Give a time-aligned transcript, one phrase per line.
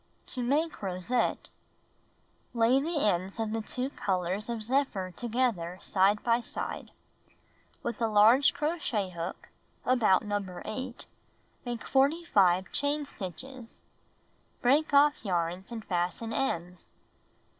[0.33, 1.49] To Make Rosette
[2.55, 6.89] Lay the ends of the two colors of zephyr together side by side.
[7.83, 9.49] With a large crochet hook
[9.85, 10.43] (about No.
[10.65, 11.05] 8)
[11.67, 13.83] make 45 chain stitches.
[14.59, 16.93] Break off yarns and fasten ends.